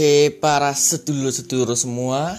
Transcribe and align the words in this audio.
Oke, 0.00 0.32
para 0.40 0.72
sedulur-sedulur 0.72 1.76
semua, 1.76 2.32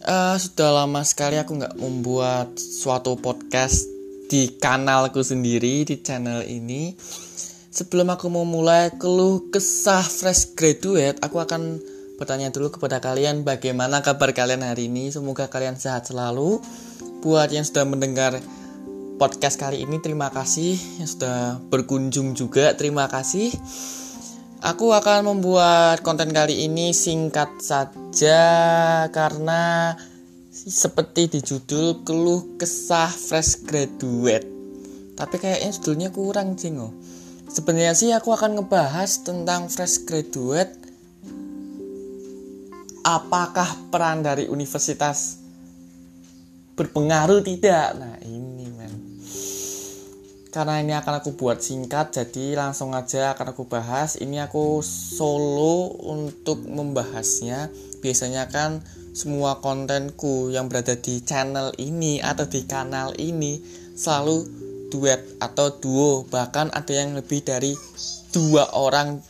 uh, 0.00 0.36
sudah 0.40 0.80
lama 0.80 1.04
sekali 1.04 1.36
aku 1.36 1.60
nggak 1.60 1.76
membuat 1.76 2.56
suatu 2.56 3.20
podcast 3.20 3.84
di 4.32 4.56
kanalku 4.56 5.20
sendiri 5.20 5.84
di 5.84 6.00
channel 6.00 6.40
ini. 6.40 6.96
Sebelum 7.68 8.08
aku 8.08 8.32
mau 8.32 8.48
mulai 8.48 8.96
keluh 8.96 9.52
kesah 9.52 10.00
fresh 10.00 10.56
graduate, 10.56 11.20
aku 11.20 11.44
akan 11.44 11.84
bertanya 12.16 12.48
dulu 12.48 12.72
kepada 12.72 12.96
kalian 12.96 13.44
bagaimana 13.44 14.00
kabar 14.00 14.32
kalian 14.32 14.64
hari 14.64 14.88
ini. 14.88 15.12
Semoga 15.12 15.52
kalian 15.52 15.76
sehat 15.76 16.08
selalu. 16.08 16.64
Buat 17.20 17.52
yang 17.52 17.68
sudah 17.68 17.84
mendengar 17.84 18.40
podcast 19.20 19.60
kali 19.60 19.84
ini, 19.84 20.00
terima 20.00 20.32
kasih 20.32 20.80
yang 20.96 21.08
sudah 21.12 21.60
berkunjung 21.60 22.32
juga. 22.32 22.72
Terima 22.72 23.04
kasih. 23.04 23.52
Aku 24.60 24.92
akan 24.92 25.24
membuat 25.24 26.04
konten 26.04 26.36
kali 26.36 26.68
ini 26.68 26.92
singkat 26.92 27.64
saja 27.64 28.44
karena 29.08 29.96
seperti 30.52 31.32
di 31.32 31.40
judul 31.40 32.04
keluh 32.04 32.60
kesah 32.60 33.08
fresh 33.08 33.64
graduate. 33.64 34.44
Tapi 35.16 35.36
kayaknya 35.40 35.70
judulnya 35.80 36.08
kurang 36.12 36.60
jingo. 36.60 36.92
Sebenarnya 37.48 37.96
sih 37.96 38.12
aku 38.12 38.36
akan 38.36 38.60
ngebahas 38.60 39.24
tentang 39.24 39.72
fresh 39.72 40.04
graduate. 40.04 40.76
Apakah 43.00 43.88
peran 43.88 44.20
dari 44.20 44.44
universitas 44.44 45.40
berpengaruh 46.76 47.40
tidak? 47.40 47.96
Nah, 47.96 48.09
karena 50.50 50.82
ini 50.82 50.90
akan 50.98 51.22
aku 51.22 51.38
buat 51.38 51.62
singkat 51.62 52.10
jadi 52.10 52.58
langsung 52.58 52.90
aja 52.90 53.38
akan 53.38 53.54
aku 53.54 53.70
bahas. 53.70 54.18
Ini 54.18 54.50
aku 54.50 54.82
solo 54.82 55.94
untuk 56.10 56.66
membahasnya. 56.66 57.70
Biasanya 58.02 58.50
kan 58.50 58.82
semua 59.14 59.62
kontenku 59.62 60.50
yang 60.50 60.66
berada 60.66 60.98
di 60.98 61.22
channel 61.22 61.70
ini 61.78 62.18
atau 62.18 62.50
di 62.50 62.66
kanal 62.66 63.14
ini 63.14 63.62
selalu 63.94 64.46
duet 64.90 65.22
atau 65.38 65.70
duo. 65.78 66.26
Bahkan 66.26 66.74
ada 66.74 66.92
yang 66.92 67.14
lebih 67.14 67.46
dari 67.46 67.70
dua 68.34 68.74
orang. 68.74 69.22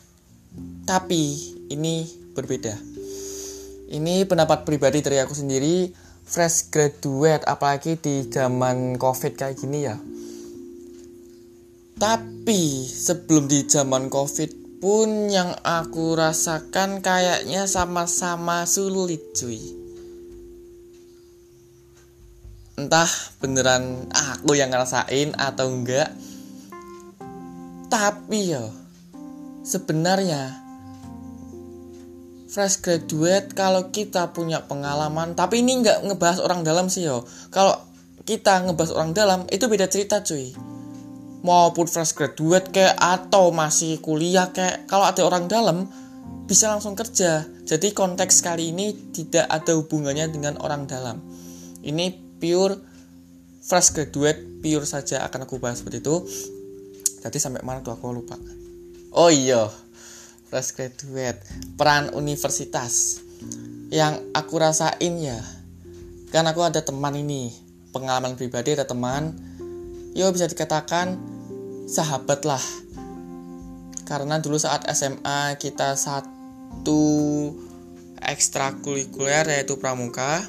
Tapi 0.88 1.22
ini 1.68 2.08
berbeda. 2.32 2.74
Ini 3.92 4.24
pendapat 4.24 4.64
pribadi 4.64 5.04
dari 5.04 5.20
aku 5.20 5.36
sendiri 5.36 5.92
fresh 6.24 6.72
graduate 6.72 7.44
apalagi 7.44 7.98
di 7.98 8.30
zaman 8.30 8.94
covid 9.02 9.34
kayak 9.34 9.58
gini 9.58 9.82
ya 9.82 9.98
tapi 12.00 12.88
sebelum 12.88 13.44
di 13.44 13.68
zaman 13.68 14.08
covid 14.08 14.80
pun 14.80 15.28
yang 15.28 15.52
aku 15.60 16.16
rasakan 16.16 17.04
kayaknya 17.04 17.68
sama-sama 17.68 18.64
sulit 18.64 19.20
cuy. 19.36 19.60
Entah 22.80 23.12
beneran 23.44 24.08
aku 24.08 24.56
yang 24.56 24.72
ngerasain 24.72 25.36
atau 25.36 25.68
enggak. 25.68 26.08
Tapi 27.92 28.56
ya 28.56 28.64
Sebenarnya 29.60 30.56
Fresh 32.48 32.80
graduate 32.80 33.52
kalau 33.52 33.92
kita 33.92 34.32
punya 34.32 34.64
pengalaman 34.64 35.36
Tapi 35.36 35.60
ini 35.60 35.84
nggak 35.84 36.08
ngebahas 36.08 36.40
orang 36.40 36.64
dalam 36.64 36.88
sih 36.88 37.04
yo. 37.04 37.28
Kalau 37.52 37.76
kita 38.24 38.64
ngebahas 38.64 38.96
orang 38.96 39.12
dalam 39.12 39.40
itu 39.52 39.68
beda 39.68 39.84
cerita 39.92 40.24
cuy 40.24 40.69
maupun 41.41 41.88
fresh 41.88 42.12
graduate 42.12 42.69
kayak 42.69 42.96
atau 42.96 43.48
masih 43.52 44.00
kuliah 44.05 44.52
kayak 44.52 44.84
kalau 44.84 45.09
ada 45.09 45.25
orang 45.25 45.48
dalam 45.48 45.88
bisa 46.44 46.69
langsung 46.69 46.98
kerja. 46.98 47.47
Jadi 47.64 47.94
konteks 47.94 48.42
kali 48.42 48.75
ini 48.75 48.92
tidak 49.14 49.47
ada 49.48 49.78
hubungannya 49.78 50.28
dengan 50.28 50.59
orang 50.60 50.84
dalam. 50.84 51.22
Ini 51.81 52.12
pure 52.42 52.76
fresh 53.64 53.97
graduate 53.97 54.60
pure 54.60 54.84
saja 54.84 55.25
akan 55.25 55.48
aku 55.48 55.56
bahas 55.62 55.81
seperti 55.81 56.04
itu. 56.04 56.16
Jadi 57.20 57.37
sampai 57.37 57.64
mana 57.64 57.81
tuh 57.84 57.94
aku 57.94 58.12
lupa. 58.12 58.37
Oh 59.14 59.31
iya, 59.32 59.69
fresh 60.48 60.76
graduate, 60.76 61.41
peran 61.76 62.12
universitas 62.12 63.20
yang 63.88 64.32
aku 64.37 64.60
rasain 64.60 65.14
ya. 65.20 65.41
Kan 66.31 66.47
aku 66.47 66.62
ada 66.62 66.82
teman 66.84 67.16
ini, 67.19 67.50
pengalaman 67.91 68.38
pribadi 68.38 68.75
ada 68.75 68.87
teman 68.87 69.50
yo 70.14 70.31
bisa 70.34 70.50
dikatakan 70.50 71.14
sahabat 71.90 72.46
lah 72.46 72.62
karena 74.06 74.38
dulu 74.38 74.58
saat 74.58 74.86
SMA 74.94 75.58
kita 75.58 75.98
satu 75.98 77.02
ekstrakurikuler 78.22 79.50
yaitu 79.50 79.74
pramuka 79.82 80.46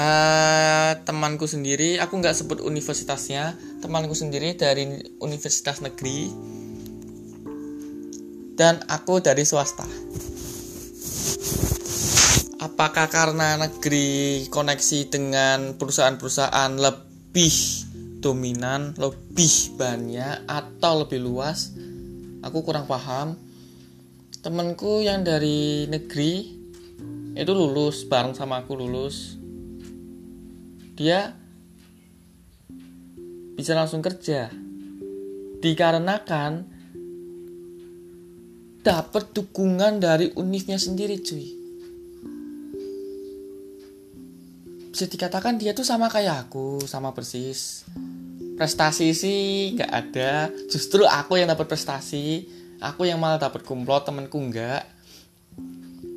uh, 0.00 0.92
temanku 1.04 1.44
sendiri 1.44 2.00
aku 2.00 2.16
nggak 2.16 2.36
sebut 2.36 2.64
universitasnya 2.64 3.52
temanku 3.84 4.16
sendiri 4.16 4.56
dari 4.56 4.96
universitas 5.20 5.84
negeri 5.84 6.32
dan 8.56 8.80
aku 8.88 9.20
dari 9.20 9.44
swasta. 9.44 9.84
Apakah 12.56 13.06
karena 13.12 13.60
negeri 13.60 14.48
koneksi 14.48 15.12
dengan 15.12 15.76
perusahaan-perusahaan 15.76 16.72
lebih 16.80 17.85
dominan 18.26 18.90
lebih 18.98 19.78
banyak 19.78 20.50
atau 20.50 21.06
lebih 21.06 21.22
luas 21.22 21.70
aku 22.42 22.66
kurang 22.66 22.90
paham. 22.90 23.38
Temanku 24.42 25.06
yang 25.06 25.22
dari 25.22 25.86
negeri 25.86 26.34
itu 27.38 27.52
lulus 27.54 28.02
bareng 28.06 28.34
sama 28.34 28.66
aku 28.66 28.74
lulus. 28.74 29.38
Dia 30.98 31.30
bisa 33.54 33.78
langsung 33.78 34.02
kerja. 34.02 34.50
Dikarenakan 35.62 36.52
dapat 38.82 39.24
dukungan 39.34 39.98
dari 40.02 40.30
univnya 40.34 40.78
sendiri 40.78 41.18
cuy 41.22 41.55
bisa 44.96 45.12
dikatakan 45.12 45.60
dia 45.60 45.76
tuh 45.76 45.84
sama 45.84 46.08
kayak 46.08 46.48
aku 46.48 46.80
sama 46.88 47.12
persis. 47.12 47.84
Prestasi 48.56 49.12
sih 49.12 49.76
nggak 49.76 49.92
ada. 49.92 50.48
Justru 50.72 51.04
aku 51.04 51.36
yang 51.36 51.52
dapat 51.52 51.68
prestasi. 51.68 52.48
Aku 52.80 53.04
yang 53.04 53.20
malah 53.20 53.36
dapat 53.36 53.60
kumplot 53.60 54.08
temenku 54.08 54.40
nggak. 54.40 54.88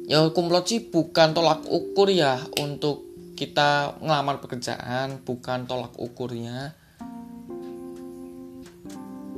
Ya 0.08 0.24
kumplot 0.32 0.72
sih 0.72 0.88
bukan 0.88 1.36
tolak 1.36 1.68
ukur 1.68 2.08
ya 2.08 2.40
untuk 2.56 3.04
kita 3.36 4.00
ngelamar 4.00 4.40
pekerjaan. 4.40 5.28
Bukan 5.28 5.68
tolak 5.68 6.00
ukurnya. 6.00 6.72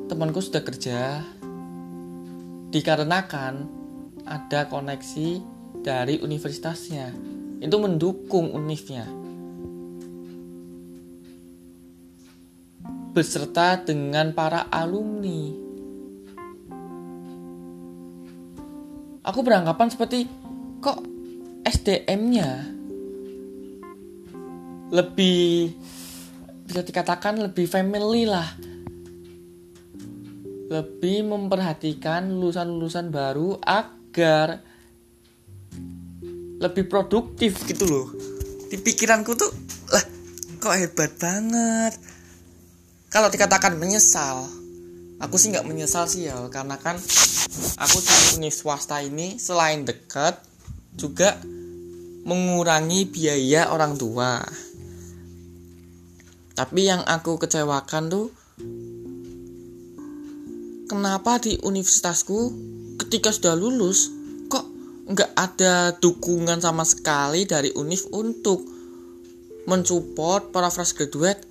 Temanku 0.05 0.37
sudah 0.37 0.61
kerja. 0.61 1.25
Dikarenakan 2.69 3.53
ada 4.21 4.69
koneksi 4.69 5.41
dari 5.81 6.21
universitasnya. 6.21 7.09
Itu 7.57 7.81
mendukung 7.81 8.53
univnya 8.53 9.20
beserta 13.11 13.75
dengan 13.75 14.31
para 14.31 14.71
alumni. 14.71 15.51
Aku 19.21 19.39
beranggapan 19.45 19.91
seperti 19.91 20.25
kok 20.81 20.97
SDM-nya 21.61 22.49
lebih 24.91 25.71
bisa 26.65 26.81
dikatakan 26.81 27.39
lebih 27.39 27.67
family 27.67 28.23
lah. 28.25 28.47
Lebih 30.71 31.27
memperhatikan 31.27 32.31
lulusan-lulusan 32.31 33.11
baru 33.11 33.59
agar 33.59 34.63
lebih 36.63 36.87
produktif 36.87 37.59
gitu 37.67 37.83
loh. 37.83 38.07
Di 38.71 38.79
pikiranku 38.79 39.35
tuh 39.35 39.51
lah 39.91 40.05
kok 40.63 40.77
hebat 40.79 41.11
banget 41.19 42.10
kalau 43.11 43.27
dikatakan 43.27 43.75
menyesal 43.75 44.47
aku 45.21 45.37
sih 45.37 45.53
nggak 45.53 45.67
menyesal 45.67 46.09
sih 46.09 46.31
ya 46.31 46.39
karena 46.49 46.79
kan 46.81 46.97
aku 47.77 47.97
di 48.39 48.49
swasta 48.49 49.03
ini 49.03 49.37
selain 49.37 49.85
dekat 49.85 50.39
juga 50.95 51.37
mengurangi 52.21 53.09
biaya 53.09 53.73
orang 53.73 53.97
tua. 53.97 54.41
Tapi 56.51 56.81
yang 56.85 57.01
aku 57.01 57.41
kecewakan 57.41 58.03
tuh 58.11 58.27
kenapa 60.85 61.41
di 61.41 61.57
universitasku 61.63 62.53
ketika 63.01 63.33
sudah 63.33 63.55
lulus 63.57 64.11
kok 64.51 64.67
nggak 65.09 65.31
ada 65.33 65.95
dukungan 65.97 66.61
sama 66.61 66.85
sekali 66.85 67.47
dari 67.47 67.73
univ 67.73 68.05
untuk 68.13 68.61
mensupport 69.65 70.51
para 70.53 70.69
fresh 70.69 70.93
graduate? 70.93 71.41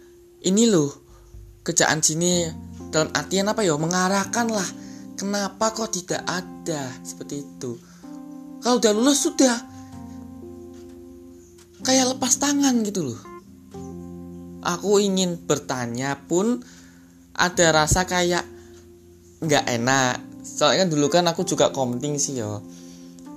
Ini 0.41 0.71
loh 0.71 1.10
kerjaan 1.71 2.03
sini 2.03 2.51
dalam 2.91 3.15
artian 3.15 3.47
apa 3.47 3.63
ya? 3.63 3.79
Mengarahkan 3.79 4.51
lah. 4.51 4.67
Kenapa 5.15 5.71
kok 5.71 5.95
tidak 5.95 6.27
ada? 6.27 6.91
Seperti 7.07 7.47
itu. 7.47 7.79
Kalau 8.59 8.83
udah 8.83 8.91
lulus 8.91 9.31
sudah 9.31 9.55
kayak 11.87 12.19
lepas 12.19 12.43
tangan 12.43 12.83
gitu 12.83 13.15
loh. 13.15 13.21
Aku 14.67 14.99
ingin 14.99 15.39
bertanya 15.47 16.19
pun 16.27 16.59
ada 17.39 17.67
rasa 17.71 18.03
kayak 18.03 18.43
nggak 19.39 19.65
enak. 19.71 20.19
Soalnya 20.43 20.85
kan 20.85 20.89
dulu 20.91 21.07
kan 21.07 21.25
aku 21.31 21.47
juga 21.47 21.71
komting 21.71 22.19
sih 22.19 22.43
yo. 22.43 22.67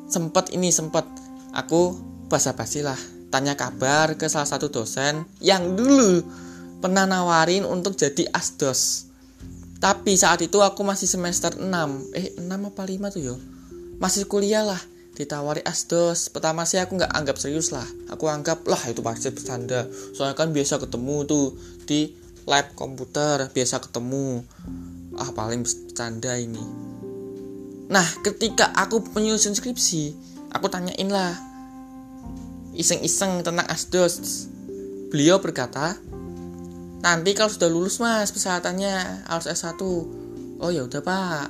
Sempet 0.10 0.50
ini 0.58 0.74
sempet. 0.74 1.06
Aku 1.54 1.94
basa-basi 2.34 2.82
lah. 2.82 2.98
Tanya 3.30 3.54
kabar 3.54 4.18
ke 4.18 4.26
salah 4.26 4.50
satu 4.50 4.74
dosen 4.74 5.22
yang 5.38 5.78
dulu 5.78 6.26
pernah 6.84 7.08
nawarin 7.08 7.64
untuk 7.64 7.96
jadi 7.96 8.28
asdos. 8.36 9.08
Tapi 9.80 10.20
saat 10.20 10.44
itu 10.44 10.60
aku 10.60 10.84
masih 10.84 11.08
semester 11.08 11.56
6 11.56 11.64
eh 12.12 12.36
6 12.36 12.44
apa 12.44 12.84
5 12.84 13.16
tuh 13.16 13.22
yo? 13.24 13.36
Masih 14.04 14.28
kuliah 14.28 14.68
lah. 14.68 14.80
Ditawari 15.16 15.64
asdos. 15.64 16.28
Pertama 16.28 16.68
sih 16.68 16.84
aku 16.84 17.00
nggak 17.00 17.16
anggap 17.16 17.40
serius 17.40 17.72
lah. 17.72 17.88
Aku 18.12 18.28
anggap 18.28 18.68
lah 18.68 18.84
itu 18.92 19.00
pasti 19.00 19.32
bercanda. 19.32 19.88
Soalnya 20.12 20.36
kan 20.36 20.52
biasa 20.52 20.84
ketemu 20.84 21.24
tuh 21.24 21.56
di 21.88 22.12
lab 22.44 22.76
komputer. 22.76 23.48
Biasa 23.56 23.80
ketemu. 23.80 24.44
Ah 25.16 25.32
paling 25.32 25.64
bercanda 25.64 26.36
ini. 26.36 26.64
Nah 27.88 28.08
ketika 28.28 28.76
aku 28.76 29.08
penyusun 29.08 29.56
skripsi 29.56 30.16
aku 30.52 30.68
tanyain 30.68 31.08
lah 31.08 31.32
iseng-iseng 32.76 33.40
tentang 33.40 33.68
asdos. 33.72 34.48
Beliau 35.14 35.38
berkata 35.38 35.96
nanti 37.04 37.36
kalau 37.36 37.52
sudah 37.52 37.70
lulus 37.70 38.00
mas 38.00 38.32
persyaratannya. 38.32 39.28
Harus 39.28 39.52
S1 39.52 39.78
oh 40.58 40.72
ya 40.72 40.88
udah 40.88 41.04
pak. 41.04 41.48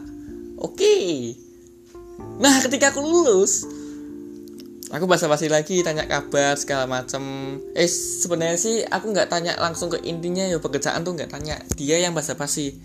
Oke. 0.59 0.81
Okay. 0.81 1.13
Nah 2.41 2.57
ketika 2.65 2.89
aku 2.89 3.05
lulus 3.05 3.69
Aku 4.93 5.09
basa-basi 5.09 5.49
lagi 5.49 5.81
tanya 5.81 6.05
kabar 6.05 6.53
segala 6.53 6.85
macem. 6.85 7.57
Eh 7.73 7.89
sebenarnya 7.89 8.61
sih 8.61 8.77
aku 8.85 9.09
nggak 9.09 9.25
tanya 9.25 9.57
langsung 9.57 9.89
ke 9.89 9.97
intinya 10.05 10.45
ya. 10.45 10.61
Pekerjaan 10.61 11.01
tuh 11.01 11.17
nggak 11.17 11.33
tanya. 11.33 11.57
Dia 11.73 11.97
yang 11.97 12.13
basa-basi. 12.13 12.77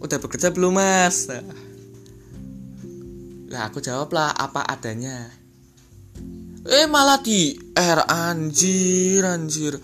Udah 0.00 0.16
bekerja 0.16 0.56
belum 0.56 0.80
mas? 0.80 1.28
Nah, 1.28 1.44
lah 3.52 3.68
aku 3.68 3.84
jawab 3.84 4.08
lah 4.16 4.32
apa 4.32 4.64
adanya. 4.64 5.28
Eh 6.64 6.88
malah 6.88 7.20
di 7.20 7.52
R 7.76 8.08
anjir 8.08 9.20
anjir 9.20 9.76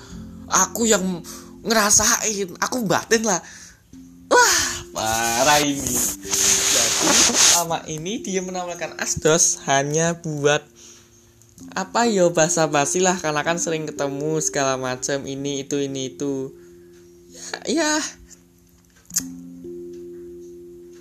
Aku 0.50 0.82
yang 0.84 1.22
ngerasain 1.62 2.50
Aku 2.58 2.84
batin 2.84 3.22
lah. 3.22 3.40
Wah 4.30 4.62
parah 4.94 5.62
ini. 5.62 5.98
Selama 7.34 7.82
ini 7.86 8.22
dia 8.22 8.42
menawarkan 8.42 8.98
asdos 8.98 9.62
hanya 9.66 10.18
buat 10.18 10.62
apa 11.74 12.10
yo 12.10 12.34
basa 12.34 12.66
basi 12.66 13.02
lah. 13.02 13.18
Karena 13.18 13.42
kan 13.46 13.58
sering 13.58 13.86
ketemu 13.86 14.38
segala 14.42 14.74
macam 14.78 15.26
ini 15.26 15.62
itu 15.66 15.78
ini 15.78 16.14
itu. 16.14 16.54
Ya, 17.30 17.50
ya. 17.66 17.92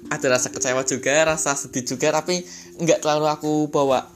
Ada 0.09 0.25
rasa 0.25 0.49
kecewa 0.49 0.81
juga 0.89 1.13
rasa 1.21 1.53
sedih 1.53 1.85
juga 1.85 2.09
tapi 2.09 2.41
nggak 2.81 3.01
terlalu 3.05 3.25
aku 3.29 3.53
bawa. 3.69 4.09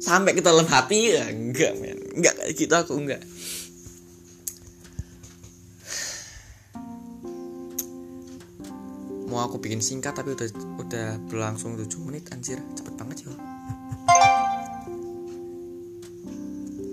Sampai 0.00 0.36
ke 0.36 0.44
dalam 0.44 0.68
hati 0.68 1.16
ya 1.16 1.28
enggak 1.32 1.80
men 1.80 2.03
gitu 2.52 2.74
aku 2.76 2.92
enggak. 2.98 3.24
Mau 9.32 9.40
aku 9.40 9.58
bikin 9.58 9.80
singkat 9.80 10.12
tapi 10.12 10.36
udah 10.36 10.48
udah 10.84 11.08
berlangsung 11.32 11.80
7 11.80 11.88
menit 12.04 12.28
anjir. 12.28 12.60
Cepet 12.76 12.94
banget 13.00 13.24
ya 13.24 13.34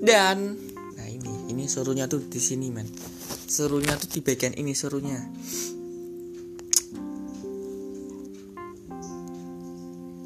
dan 0.02 0.58
nah 0.98 1.06
ini 1.06 1.54
ini 1.54 1.70
serunya 1.70 2.10
tuh 2.10 2.26
di 2.26 2.42
sini 2.42 2.74
men. 2.74 2.90
Serunya 3.46 3.94
tuh 3.94 4.10
di 4.10 4.20
bagian 4.26 4.58
ini 4.58 4.74
serunya. 4.74 5.22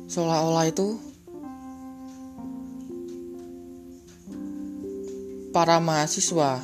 Seolah-olah 0.07 0.65
itu 0.71 0.95
para 5.55 5.79
mahasiswa 5.79 6.59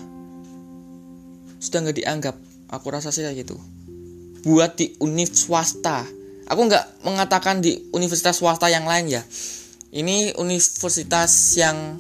sudah 1.63 1.79
nggak 1.79 1.97
dianggap. 2.03 2.35
Aku 2.67 2.91
rasa 2.91 3.15
sih 3.15 3.23
kayak 3.23 3.47
gitu. 3.47 3.55
Buat 4.43 4.75
di 4.75 4.91
univ 4.99 5.31
swasta. 5.31 6.03
Aku 6.51 6.67
nggak 6.67 7.07
mengatakan 7.07 7.63
di 7.63 7.87
universitas 7.95 8.43
swasta 8.43 8.67
yang 8.67 8.83
lain 8.83 9.07
ya. 9.07 9.23
Ini 9.95 10.35
universitas 10.35 11.55
yang 11.55 11.95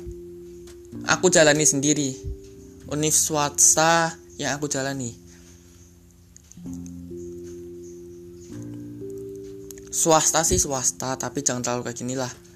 aku 1.07 1.31
jalani 1.31 1.63
sendiri. 1.63 2.11
Univ 2.91 3.15
swasta 3.15 4.11
yang 4.35 4.59
aku 4.59 4.67
jalani. 4.67 5.15
Swasta 9.91 10.43
sih 10.43 10.59
swasta 10.59 11.15
tapi 11.15 11.39
jangan 11.39 11.63
terlalu 11.63 11.87
kayak 11.87 11.99
gini 12.03 12.15
lah 12.19 12.50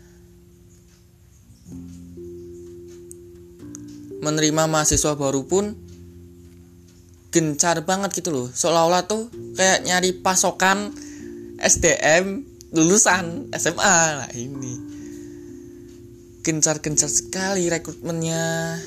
menerima 4.25 4.65
mahasiswa 4.65 5.13
baru 5.13 5.45
pun 5.45 5.77
gencar 7.29 7.85
banget 7.85 8.17
gitu 8.17 8.33
loh. 8.33 8.47
Seolah-olah 8.49 9.05
tuh 9.05 9.29
kayak 9.53 9.85
nyari 9.85 10.17
pasokan 10.17 10.89
SDM 11.61 12.41
lulusan 12.73 13.53
SMA 13.53 13.97
lah 14.25 14.29
ini. 14.33 14.73
Gencar-gencar 16.41 17.11
sekali 17.11 17.69
rekrutmennya. 17.69 18.79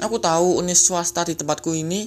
Aku 0.00 0.16
tahu 0.20 0.60
unis 0.60 0.84
swasta 0.84 1.24
di 1.24 1.36
tempatku 1.36 1.72
ini 1.72 2.04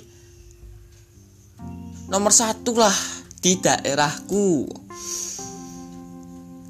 nomor 2.09 2.33
satu 2.33 2.73
lah 2.73 2.95
di 3.41 3.57
daerahku. 3.57 4.65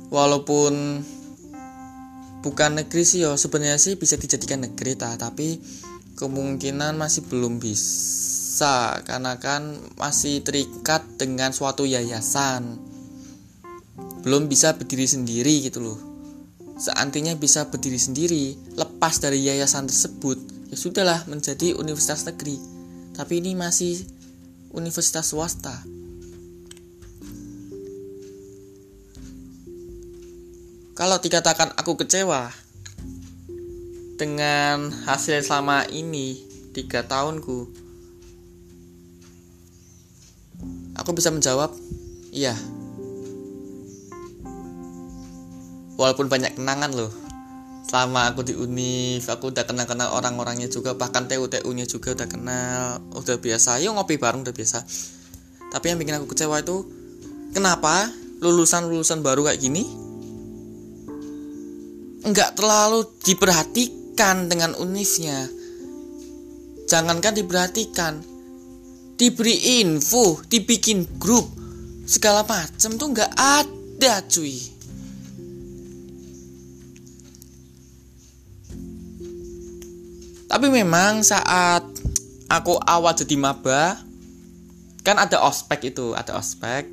Walaupun 0.09 0.73
bukan 2.41 2.83
negeri 2.83 3.03
sih 3.03 3.25
yo. 3.25 3.35
Sebenarnya 3.35 3.79
sih 3.79 3.95
bisa 3.95 4.15
dijadikan 4.15 4.63
negeri 4.63 4.95
ta. 4.95 5.15
Tapi 5.15 5.59
kemungkinan 6.15 6.95
masih 6.95 7.27
belum 7.27 7.59
bisa. 7.59 8.99
Karena 9.03 9.39
kan 9.39 9.77
masih 9.95 10.41
terikat 10.43 11.03
dengan 11.19 11.51
suatu 11.51 11.83
yayasan. 11.87 12.79
Belum 14.23 14.51
bisa 14.51 14.75
berdiri 14.75 15.07
sendiri 15.07 15.63
gitu 15.63 15.79
loh. 15.83 15.99
Seantinya 16.79 17.35
bisa 17.35 17.67
berdiri 17.67 17.99
sendiri 17.99 18.55
lepas 18.79 19.19
dari 19.19 19.43
yayasan 19.43 19.91
tersebut 19.91 20.39
ya 20.71 20.79
sudahlah 20.79 21.27
menjadi 21.27 21.75
universitas 21.75 22.23
negeri. 22.23 22.55
Tapi 23.17 23.43
ini 23.43 23.51
masih 23.51 23.99
universitas 24.71 25.35
swasta 25.35 25.98
kalau 30.99 31.15
dikatakan 31.15 31.71
aku 31.79 31.95
kecewa 31.95 32.51
dengan 34.19 34.91
hasil 35.07 35.39
selama 35.47 35.87
ini 35.87 36.43
tiga 36.75 37.07
tahunku 37.07 37.71
aku 40.99 41.15
bisa 41.15 41.31
menjawab 41.31 41.71
iya. 42.35 42.51
Walaupun 45.95 46.31
banyak 46.31 46.55
kenangan 46.59 46.91
loh. 46.95 47.11
Selama 47.87 48.31
aku 48.31 48.43
di 48.43 48.55
univ 48.55 49.23
aku 49.27 49.55
udah 49.55 49.63
kenal 49.67 49.87
kenal 49.87 50.11
orang-orangnya 50.15 50.67
juga 50.67 50.95
bahkan 50.95 51.27
TU 51.27 51.47
TU 51.47 51.71
nya 51.75 51.87
juga 51.87 52.11
udah 52.11 52.27
kenal 52.27 52.99
udah 53.15 53.39
biasa. 53.39 53.79
Yuk 53.83 53.95
ngopi 53.95 54.19
bareng 54.19 54.43
udah 54.43 54.51
biasa. 54.51 54.83
Tapi 55.71 55.85
yang 55.91 55.99
bikin 55.99 56.19
aku 56.19 56.35
kecewa 56.35 56.59
itu 56.59 56.87
kenapa 57.55 58.11
lulusan 58.43 58.87
lulusan 58.91 59.23
baru 59.23 59.47
kayak 59.47 59.59
gini 59.59 60.08
nggak 62.19 62.59
terlalu 62.59 63.07
diperhatikan 63.23 64.51
dengan 64.51 64.75
unifnya. 64.75 65.47
Jangankan 66.89 67.37
diperhatikan, 67.37 68.13
diberi 69.15 69.79
info, 69.79 70.41
dibikin 70.49 71.05
grup, 71.21 71.47
segala 72.09 72.41
macam 72.43 72.97
tuh 72.97 73.09
nggak 73.13 73.33
ada 73.37 74.25
cuy. 74.25 74.57
Tapi 80.49 80.67
memang 80.73 81.21
saat 81.21 81.85
aku 82.49 82.81
awal 82.81 83.13
jadi 83.13 83.37
maba, 83.37 84.01
kan 85.05 85.21
ada 85.21 85.45
ospek 85.45 85.93
itu, 85.93 86.17
ada 86.17 86.41
ospek 86.41 86.89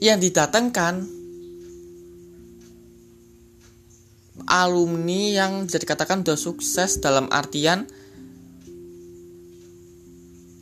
yang 0.00 0.16
didatangkan 0.16 1.17
alumni 4.48 5.44
yang 5.44 5.68
bisa 5.68 5.76
dikatakan 5.76 6.24
udah 6.24 6.40
sukses 6.40 6.98
dalam 6.98 7.28
artian 7.28 7.84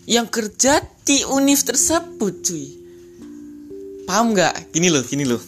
yang 0.07 0.27
kerja 0.27 0.83
di 1.03 1.23
univ 1.27 1.63
tersebut 1.63 2.35
cuy. 2.43 2.67
Paham 4.07 4.35
nggak? 4.35 4.71
Gini 4.71 4.91
loh 4.91 5.03
gini 5.03 5.27
loh. 5.27 5.43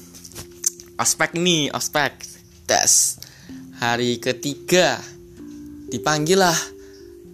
Ospek 0.99 1.38
nih 1.38 1.71
ospek. 1.71 2.14
Tes. 2.66 3.23
Hari 3.78 4.18
ketiga. 4.18 4.99
Dipanggil 5.90 6.42
lah 6.42 6.59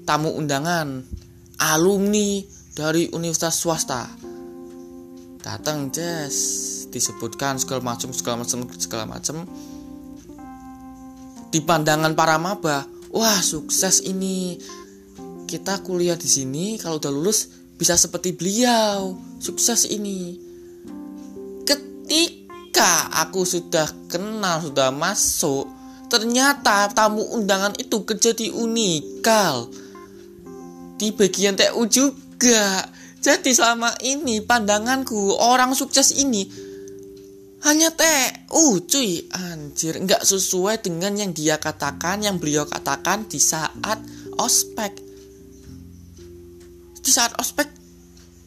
tamu 0.04 0.36
undangan. 0.36 1.00
Alumni 1.64 2.44
dari 2.76 3.08
universitas 3.08 3.56
swasta. 3.56 4.04
Datang 5.40 5.88
Jess 5.92 6.36
disebutkan 6.92 7.56
segala 7.56 7.80
macam 7.80 8.12
segala 8.12 8.44
macam 8.44 8.68
segala 8.76 9.04
macam 9.08 9.48
di 11.54 11.62
pandangan 11.62 12.18
para 12.18 12.34
maba 12.34 12.82
wah 13.14 13.38
sukses 13.38 14.02
ini. 14.02 14.58
Kita 15.46 15.86
kuliah 15.86 16.18
di 16.18 16.26
sini 16.26 16.74
kalau 16.82 16.98
udah 16.98 17.14
lulus 17.14 17.70
bisa 17.78 17.94
seperti 17.94 18.34
beliau. 18.34 19.14
Sukses 19.38 19.86
ini. 19.86 20.34
Ketika 21.62 23.14
aku 23.22 23.46
sudah 23.46 23.86
kenal 24.10 24.66
sudah 24.66 24.90
masuk 24.90 25.70
ternyata 26.10 26.90
tamu 26.90 27.22
undangan 27.38 27.78
itu 27.78 28.02
kerja 28.02 28.34
di 28.34 28.50
Unikal. 28.50 29.70
Di 30.98 31.14
bagian 31.14 31.54
TU 31.54 31.86
juga. 31.86 32.82
Jadi 33.22 33.54
selama 33.54 33.94
ini 34.02 34.42
pandanganku 34.42 35.38
orang 35.38 35.70
sukses 35.78 36.10
ini 36.18 36.50
hanya 37.64 37.88
TU 37.90 38.84
cuy. 38.84 39.24
Anjir. 39.32 39.96
Nggak 39.96 40.22
sesuai 40.22 40.84
dengan 40.84 41.16
yang 41.16 41.32
dia 41.32 41.56
katakan 41.56 42.20
yang 42.20 42.36
beliau 42.36 42.68
katakan 42.68 43.24
di 43.24 43.40
saat 43.40 43.98
ospek. 44.36 44.92
Di 47.00 47.10
saat 47.10 47.36
ospek 47.40 47.68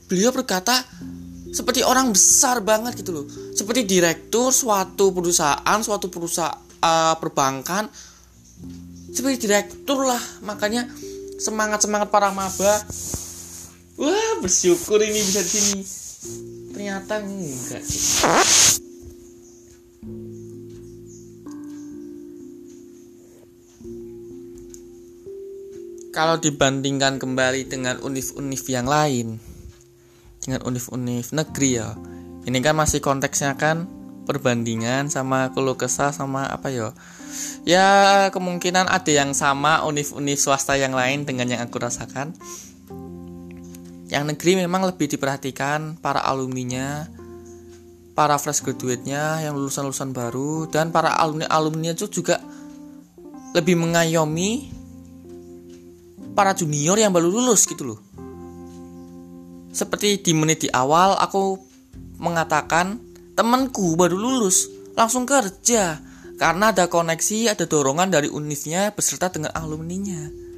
beliau 0.08 0.32
berkata 0.32 0.86
seperti 1.50 1.82
orang 1.82 2.14
besar 2.14 2.62
banget 2.62 3.02
gitu 3.02 3.12
loh. 3.22 3.26
Seperti 3.58 3.90
direktur 3.90 4.54
suatu 4.54 5.10
perusahaan 5.10 5.80
suatu 5.82 6.14
perusahaan 6.14 6.54
uh, 6.86 7.18
perbankan. 7.18 7.90
Seperti 9.10 9.50
direktur 9.50 10.06
lah. 10.06 10.22
Makanya 10.46 10.86
semangat 11.42 11.82
semangat 11.82 12.14
para 12.14 12.30
maba. 12.30 12.86
Wah 13.98 14.34
bersyukur 14.46 15.02
ini 15.02 15.18
bisa 15.26 15.42
di 15.42 15.50
sini. 15.50 15.82
Ternyata 16.70 17.18
enggak. 17.26 17.82
sih 17.82 18.86
kalau 26.12 26.42
dibandingkan 26.42 27.22
kembali 27.22 27.70
dengan 27.70 28.02
univ-univ 28.02 28.64
yang 28.66 28.90
lain 28.90 29.38
dengan 30.42 30.66
univ-univ 30.66 31.30
negeri 31.30 31.70
ya 31.78 31.94
ini 32.48 32.64
kan 32.64 32.80
masih 32.80 33.04
konteksnya 33.04 33.60
kan 33.60 33.92
perbandingan 34.28 35.08
sama 35.08 35.56
keluh 35.56 35.80
kesah 35.80 36.12
sama 36.12 36.52
apa 36.52 36.68
ya? 36.68 36.92
Ya 37.64 37.88
kemungkinan 38.32 38.92
ada 38.92 39.12
yang 39.12 39.32
sama 39.32 39.84
univ-univ 39.88 40.36
swasta 40.36 40.76
yang 40.76 40.92
lain 40.92 41.24
dengan 41.24 41.48
yang 41.48 41.64
aku 41.64 41.80
rasakan. 41.80 42.36
Yang 44.08 44.24
negeri 44.36 44.64
memang 44.64 44.84
lebih 44.88 45.12
diperhatikan 45.12 46.00
para 46.00 46.24
alumninya 46.24 47.08
para 48.18 48.34
fresh 48.42 48.66
graduate-nya 48.66 49.46
yang 49.46 49.54
lulusan-lulusan 49.54 50.10
baru 50.10 50.66
dan 50.74 50.90
para 50.90 51.14
alumni-alumninya 51.22 51.94
itu 51.94 52.10
juga 52.10 52.42
lebih 53.54 53.78
mengayomi 53.78 54.74
para 56.34 56.58
junior 56.58 56.98
yang 56.98 57.14
baru 57.14 57.30
lulus 57.30 57.70
gitu 57.70 57.94
loh. 57.94 58.02
Seperti 59.70 60.18
di 60.26 60.34
menit 60.34 60.66
di 60.66 60.70
awal 60.74 61.14
aku 61.22 61.62
mengatakan 62.18 62.98
temanku 63.38 63.94
baru 63.94 64.18
lulus 64.18 64.66
langsung 64.98 65.30
kerja 65.30 66.02
karena 66.42 66.74
ada 66.74 66.90
koneksi, 66.90 67.54
ada 67.54 67.70
dorongan 67.70 68.10
dari 68.10 68.34
univnya 68.34 68.98
beserta 68.98 69.30
dengan 69.30 69.54
alumninya. 69.54 70.50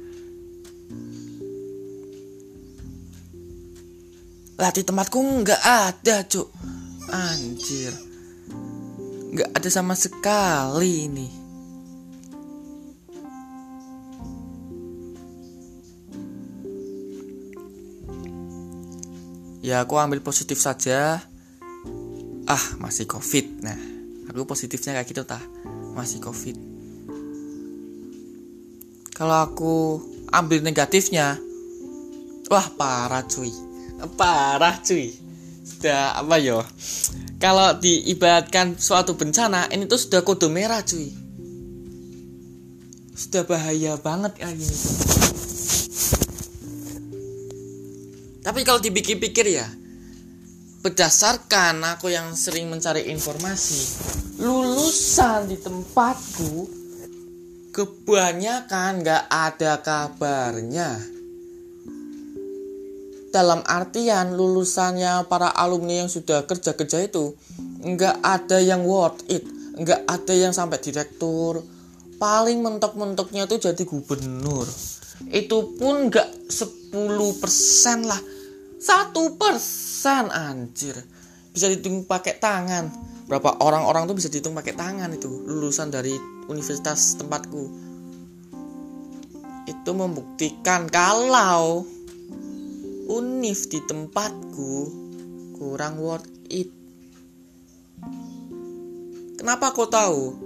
Lah 4.56 4.72
di 4.72 4.80
tempatku 4.80 5.20
nggak 5.44 5.60
ada 5.60 6.24
cuk 6.24 6.79
Anjir. 7.10 7.90
Nggak 9.34 9.50
ada 9.54 9.68
sama 9.70 9.98
sekali 9.98 11.10
ini. 11.10 11.28
Ya 19.60 19.82
aku 19.82 19.98
ambil 19.98 20.22
positif 20.22 20.62
saja. 20.62 21.18
Ah 22.46 22.64
masih 22.78 23.10
covid. 23.10 23.62
Nah 23.62 23.78
aku 24.30 24.46
positifnya 24.46 24.94
kayak 24.98 25.10
gitu 25.10 25.22
tah. 25.26 25.42
Masih 25.98 26.22
covid. 26.22 26.54
Kalau 29.18 29.36
aku 29.36 29.74
ambil 30.30 30.62
negatifnya 30.62 31.38
wah 32.46 32.66
parah 32.78 33.26
cuy. 33.26 33.50
Parah 34.14 34.78
cuy 34.78 35.29
sudah 35.80 36.20
apa 36.20 36.36
yo? 36.36 36.60
Kalau 37.40 37.72
diibaratkan 37.80 38.76
suatu 38.76 39.16
bencana 39.16 39.64
ini 39.72 39.88
tuh 39.88 39.96
sudah 39.96 40.20
kode 40.20 40.52
merah 40.52 40.84
cuy. 40.84 41.08
Sudah 43.16 43.48
bahaya 43.48 43.96
banget 43.96 44.36
kayak 44.36 44.60
gini. 44.60 44.76
Tapi 48.44 48.60
kalau 48.60 48.76
dipikir-pikir 48.84 49.56
ya, 49.56 49.64
berdasarkan 50.84 51.80
aku 51.96 52.12
yang 52.12 52.36
sering 52.36 52.68
mencari 52.68 53.08
informasi, 53.08 53.80
lulusan 54.36 55.48
di 55.48 55.56
tempatku 55.56 56.68
kebanyakan 57.72 59.00
nggak 59.00 59.24
ada 59.32 59.80
kabarnya. 59.80 61.19
Dalam 63.30 63.62
artian 63.62 64.34
lulusannya 64.34 65.30
para 65.30 65.54
alumni 65.54 66.02
yang 66.02 66.10
sudah 66.10 66.44
kerja-kerja 66.50 67.06
itu 67.06 67.38
nggak 67.80 68.26
ada 68.26 68.58
yang 68.58 68.82
worth 68.82 69.22
it, 69.30 69.46
nggak 69.78 70.02
ada 70.10 70.34
yang 70.34 70.50
sampai 70.50 70.82
direktur. 70.82 71.62
Paling 72.18 72.58
mentok-mentoknya 72.60 73.46
tuh 73.46 73.62
jadi 73.62 73.82
gubernur. 73.86 74.66
Itu 75.30 75.78
pun 75.78 76.10
nggak 76.10 76.50
10% 76.50 78.10
lah 78.10 78.20
satu 78.80 79.36
persen 79.36 80.32
anjir 80.32 80.96
bisa 81.52 81.68
dihitung 81.68 82.08
pakai 82.08 82.40
tangan 82.40 82.88
berapa 83.28 83.60
orang-orang 83.60 84.08
tuh 84.08 84.16
bisa 84.16 84.32
dihitung 84.32 84.56
pakai 84.56 84.72
tangan 84.72 85.12
itu 85.12 85.28
lulusan 85.28 85.92
dari 85.92 86.16
universitas 86.48 87.20
tempatku 87.20 87.62
itu 89.68 89.90
membuktikan 89.92 90.88
kalau 90.88 91.84
univ 93.10 93.58
di 93.66 93.82
tempatku 93.82 94.74
kurang 95.58 95.98
worth 95.98 96.30
it. 96.46 96.70
Kenapa 99.34 99.74
kau 99.74 99.90
tahu? 99.90 100.38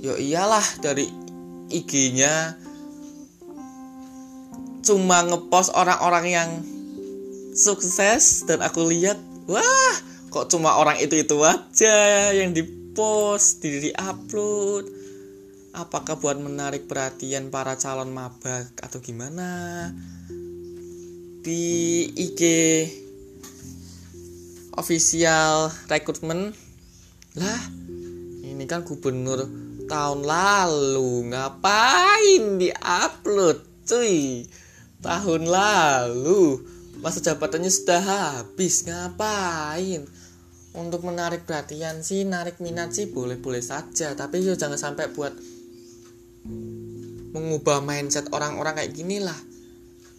Ya 0.00 0.16
iyalah 0.16 0.64
dari 0.80 1.12
IG-nya 1.68 2.56
cuma 4.80 5.22
ngepost 5.22 5.76
orang-orang 5.76 6.26
yang 6.26 6.50
sukses 7.52 8.48
dan 8.48 8.64
aku 8.64 8.88
lihat 8.88 9.20
wah 9.44 9.94
kok 10.32 10.48
cuma 10.48 10.80
orang 10.80 10.96
itu 10.98 11.20
itu 11.20 11.36
aja 11.44 12.32
yang 12.32 12.56
dipost 12.56 13.60
di 13.60 13.92
upload 13.92 14.88
apakah 15.76 16.18
buat 16.18 16.40
menarik 16.40 16.88
perhatian 16.90 17.52
para 17.52 17.76
calon 17.76 18.10
maba 18.10 18.66
atau 18.80 18.98
gimana 18.98 19.92
di 21.40 22.04
IG 22.12 22.40
official 24.76 25.72
recruitment. 25.88 26.52
Lah 27.40 27.62
ini 28.44 28.64
kan 28.68 28.84
gubernur 28.84 29.48
tahun 29.88 30.20
lalu. 30.24 31.32
Ngapain 31.32 32.60
di 32.60 32.68
upload 32.76 33.88
cuy? 33.88 34.44
Tahun 35.00 35.42
lalu. 35.48 36.60
Masa 37.00 37.24
jabatannya 37.24 37.72
sudah 37.72 38.02
habis. 38.04 38.84
Ngapain? 38.84 40.04
Untuk 40.70 41.02
menarik 41.02 41.48
perhatian 41.48 42.04
sih 42.04 42.22
narik 42.28 42.60
minat 42.60 42.92
sih 42.92 43.08
boleh-boleh 43.08 43.64
saja. 43.64 44.12
Tapi 44.12 44.44
yo 44.44 44.54
jangan 44.54 44.76
sampai 44.76 45.08
buat 45.10 45.32
mengubah 47.30 47.80
mindset 47.80 48.28
orang-orang 48.34 48.76
kayak 48.76 48.92
gini 48.92 49.22
lah 49.22 49.49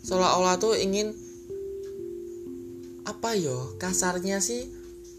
seolah-olah 0.01 0.57
tuh 0.57 0.73
ingin 0.77 1.13
apa 3.05 3.33
yo 3.37 3.77
kasarnya 3.81 4.41
sih 4.41 4.69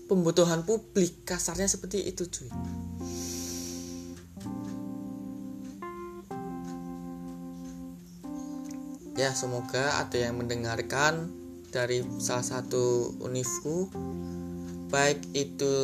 pembutuhan 0.06 0.62
publik 0.66 1.24
kasarnya 1.26 1.66
seperti 1.66 2.04
itu 2.06 2.26
cuy. 2.28 2.50
Ya 9.12 9.30
semoga 9.36 10.02
ada 10.02 10.18
yang 10.18 10.40
mendengarkan 10.40 11.30
dari 11.70 12.02
salah 12.18 12.42
satu 12.42 13.14
univku 13.22 13.86
baik 14.92 15.24
itu 15.32 15.76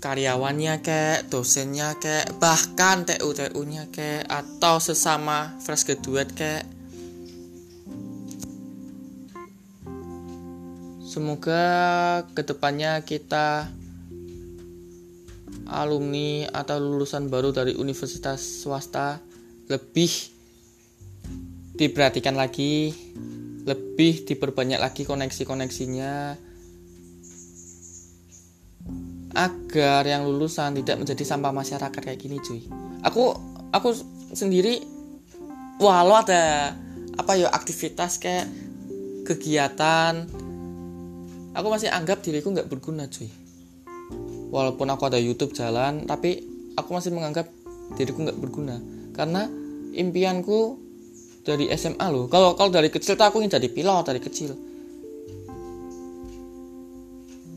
karyawannya 0.00 0.84
kayak 0.84 1.32
dosennya 1.32 1.96
kayak 1.96 2.36
bahkan 2.36 3.08
TU 3.08 3.32
TU 3.32 3.62
nya 3.64 3.88
kayak 3.88 4.28
atau 4.28 4.76
sesama 4.76 5.56
fresh 5.64 5.88
graduate 5.88 6.32
kayak 6.36 6.64
semoga 11.08 11.64
ke 12.36 12.44
depannya 12.44 13.00
kita 13.00 13.72
alumni 15.66 16.46
atau 16.52 16.76
lulusan 16.78 17.32
baru 17.32 17.56
dari 17.56 17.72
universitas 17.74 18.38
swasta 18.62 19.18
lebih 19.66 20.12
diperhatikan 21.74 22.36
lagi 22.38 22.94
lebih 23.66 24.28
diperbanyak 24.28 24.78
lagi 24.78 25.02
koneksi-koneksinya 25.02 26.45
agar 29.36 30.08
yang 30.08 30.24
lulusan 30.24 30.80
tidak 30.80 30.96
menjadi 30.96 31.22
sampah 31.28 31.52
masyarakat 31.52 32.00
kayak 32.00 32.16
gini 32.16 32.40
cuy. 32.40 32.64
Aku 33.04 33.36
aku 33.68 33.92
sendiri 34.32 34.80
walau 35.76 36.16
ada 36.16 36.72
apa 37.20 37.32
ya 37.36 37.52
aktivitas 37.52 38.16
kayak 38.16 38.48
kegiatan 39.28 40.24
aku 41.52 41.66
masih 41.68 41.92
anggap 41.92 42.24
diriku 42.24 42.48
nggak 42.48 42.68
berguna 42.72 43.04
cuy. 43.12 43.28
Walaupun 44.48 44.88
aku 44.88 45.02
ada 45.12 45.20
YouTube 45.20 45.52
jalan 45.52 46.08
tapi 46.08 46.40
aku 46.72 46.96
masih 46.96 47.12
menganggap 47.12 47.52
diriku 48.00 48.24
nggak 48.24 48.40
berguna. 48.40 48.80
Karena 49.12 49.44
impianku 49.92 50.80
dari 51.44 51.68
SMA 51.76 52.06
loh. 52.08 52.28
Kalau 52.32 52.56
kalau 52.56 52.72
dari 52.72 52.88
kecil 52.88 53.16
tuh 53.16 53.26
aku 53.28 53.44
ingin 53.44 53.60
jadi 53.60 53.68
pilot 53.68 54.04
dari 54.08 54.20
kecil. 54.20 54.52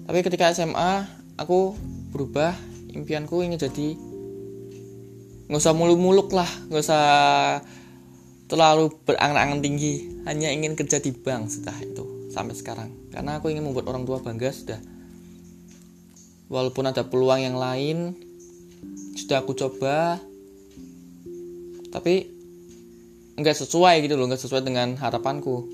Tapi 0.10 0.20
ketika 0.26 0.50
SMA 0.58 1.19
aku 1.40 1.74
berubah 2.12 2.52
impianku 2.92 3.40
ingin 3.42 3.58
jadi 3.58 3.96
nggak 5.50 5.62
usah 5.64 5.74
muluk-muluk 5.74 6.30
lah 6.36 6.50
nggak 6.70 6.84
usah 6.84 7.04
terlalu 8.50 8.90
berangan-angan 9.06 9.62
tinggi. 9.62 10.10
Hanya 10.26 10.50
ingin 10.50 10.74
kerja 10.74 10.98
di 10.98 11.14
bank 11.14 11.54
sudah 11.54 11.78
itu 11.80 12.34
sampai 12.34 12.58
sekarang. 12.58 12.90
Karena 13.14 13.38
aku 13.38 13.54
ingin 13.54 13.64
membuat 13.64 13.88
orang 13.88 14.04
tua 14.04 14.20
bangga 14.20 14.50
sudah. 14.50 14.82
Walaupun 16.50 16.90
ada 16.90 17.06
peluang 17.06 17.46
yang 17.46 17.58
lain 17.62 18.18
sudah 19.14 19.46
aku 19.46 19.54
coba 19.54 20.18
tapi 21.94 22.26
nggak 23.38 23.54
sesuai 23.54 24.02
gitu 24.02 24.18
loh 24.18 24.26
nggak 24.26 24.42
sesuai 24.42 24.66
dengan 24.66 24.98
harapanku. 24.98 25.70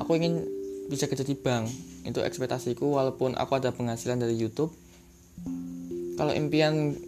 Aku 0.00 0.16
ingin 0.16 0.57
bisa 0.88 1.06
kerja 1.06 1.22
di 1.22 1.36
bank. 1.36 1.68
Itu 2.08 2.24
ekspektasiku 2.24 2.88
walaupun 2.96 3.36
aku 3.36 3.52
ada 3.60 3.70
penghasilan 3.70 4.24
dari 4.24 4.34
YouTube 4.34 4.72
kalau 6.18 6.34
impian 6.34 6.98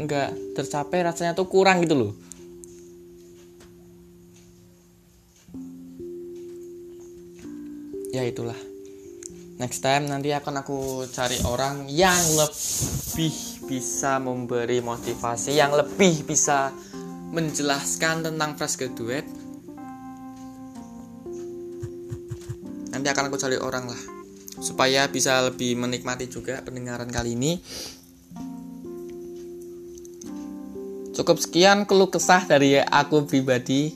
nggak 0.00 0.56
tercapai 0.56 1.04
rasanya 1.04 1.36
tuh 1.36 1.44
kurang 1.44 1.84
gitu 1.84 1.94
loh. 1.98 2.12
Ya 8.14 8.24
itulah. 8.24 8.56
Next 9.58 9.82
time 9.84 10.08
nanti 10.08 10.32
akan 10.32 10.64
aku 10.64 11.06
cari 11.12 11.38
orang 11.44 11.90
yang 11.92 12.18
lebih 12.38 13.34
bisa 13.68 14.18
memberi 14.18 14.80
motivasi 14.80 15.54
yang 15.54 15.74
lebih 15.76 16.26
bisa 16.26 16.72
menjelaskan 17.34 18.22
tentang 18.32 18.54
fresh 18.54 18.78
graduate 18.78 19.43
nanti 23.04 23.20
akan 23.20 23.28
aku 23.28 23.36
cari 23.36 23.60
orang 23.60 23.84
lah. 23.84 24.02
Supaya 24.64 25.04
bisa 25.12 25.44
lebih 25.44 25.76
menikmati 25.76 26.24
juga 26.24 26.64
pendengaran 26.64 27.12
kali 27.12 27.36
ini. 27.36 27.60
Cukup 31.12 31.36
sekian 31.36 31.84
keluh 31.84 32.08
kesah 32.08 32.48
dari 32.48 32.80
aku 32.80 33.28
pribadi 33.28 33.92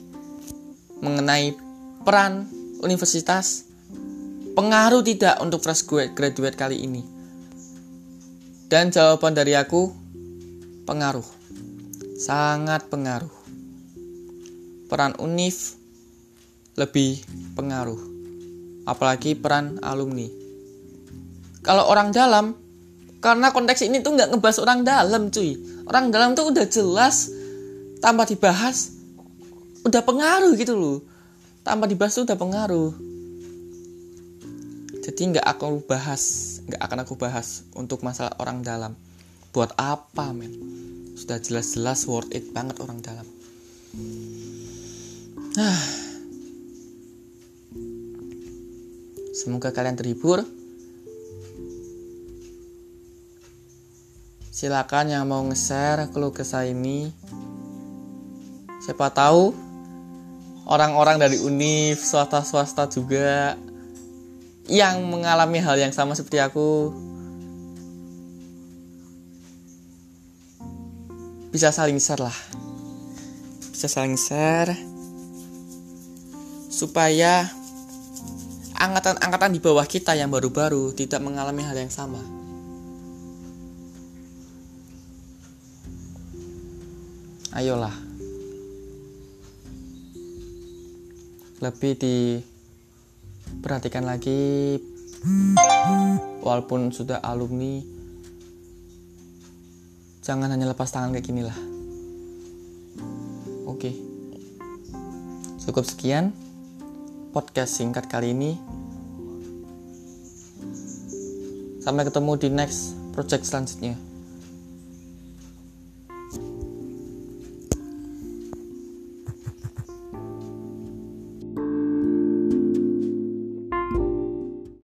mengenai 1.01 1.57
peran 2.05 2.45
universitas. 2.85 3.65
Pengaruh 4.53 5.01
tidak 5.01 5.41
untuk 5.41 5.65
fresh 5.65 5.89
graduate 5.89 6.53
kali 6.53 6.77
ini. 6.85 7.01
Dan 8.69 8.93
jawaban 8.93 9.33
dari 9.33 9.57
aku 9.57 9.89
pengaruh. 10.85 11.25
Sangat 12.13 12.85
pengaruh. 12.93 13.33
Peran 14.85 15.17
UNIF 15.17 15.73
lebih 16.77 17.25
pengaruh. 17.57 18.18
Apalagi 18.89 19.37
peran 19.37 19.77
alumni. 19.85 20.25
Kalau 21.61 21.85
orang 21.85 22.09
dalam, 22.09 22.57
karena 23.21 23.53
konteks 23.53 23.85
ini 23.85 24.01
tuh 24.01 24.17
nggak 24.17 24.33
ngebahas 24.33 24.57
orang 24.65 24.81
dalam 24.81 25.29
cuy. 25.29 25.53
Orang 25.85 26.09
dalam 26.09 26.33
tuh 26.33 26.49
udah 26.49 26.65
jelas 26.65 27.29
tanpa 28.01 28.25
dibahas 28.25 28.97
udah 29.85 30.01
pengaruh 30.01 30.57
gitu 30.57 30.73
loh. 30.73 30.97
Tanpa 31.61 31.85
dibahas 31.85 32.17
tuh 32.17 32.25
udah 32.25 32.37
pengaruh. 32.39 32.91
Jadi 35.05 35.21
nggak 35.37 35.45
aku 35.45 35.85
bahas, 35.85 36.57
nggak 36.65 36.81
akan 36.81 36.99
aku 37.05 37.13
bahas 37.13 37.69
untuk 37.77 38.01
masalah 38.01 38.33
orang 38.41 38.65
dalam. 38.65 38.97
Buat 39.53 39.77
apa 39.77 40.33
men? 40.33 40.53
sudah 41.19 41.35
jelas-jelas 41.43 42.07
worth 42.07 42.31
it 42.31 42.55
banget 42.55 42.79
orang 42.79 43.03
dalam 43.03 43.27
nah 45.59 45.79
semoga 49.39 49.71
kalian 49.71 49.95
terhibur. 49.95 50.43
Silakan 54.51 55.15
yang 55.15 55.23
mau 55.23 55.39
nge-share 55.47 56.11
keluh 56.11 56.35
kesah 56.35 56.67
ini. 56.67 57.07
Siapa 58.83 59.07
tahu 59.15 59.55
orang-orang 60.67 61.23
dari 61.23 61.39
univ 61.39 61.95
swasta-swasta 62.03 62.91
juga 62.91 63.55
yang 64.67 65.07
mengalami 65.07 65.63
hal 65.63 65.79
yang 65.79 65.95
sama 65.95 66.19
seperti 66.19 66.43
aku 66.43 66.91
bisa 71.55 71.71
saling 71.71 71.95
share 71.95 72.19
lah. 72.27 72.37
Bisa 73.71 73.87
saling 73.87 74.19
share 74.19 74.75
supaya 76.67 77.58
angkatan-angkatan 78.79 79.51
di 79.51 79.59
bawah 79.59 79.83
kita 79.83 80.15
yang 80.15 80.31
baru-baru 80.31 80.95
tidak 80.95 81.19
mengalami 81.19 81.67
hal 81.67 81.75
yang 81.75 81.91
sama. 81.91 82.23
Ayolah. 87.51 87.91
Lebih 91.59 91.99
diperhatikan 91.99 94.07
lagi 94.07 94.79
walaupun 96.39 96.95
sudah 96.95 97.19
alumni 97.19 97.83
jangan 100.23 100.55
hanya 100.55 100.71
lepas 100.71 100.87
tangan 100.87 101.11
kayak 101.11 101.27
gini 101.27 101.43
lah 101.43 101.59
oke 103.67 103.91
cukup 105.59 105.83
sekian 105.83 106.31
podcast 107.39 107.79
singkat 107.79 108.11
kali 108.11 108.35
ini. 108.35 108.59
Sampai 111.79 112.03
ketemu 112.03 112.35
di 112.35 112.51
next 112.51 112.91
project 113.15 113.47
selanjutnya 113.47 114.08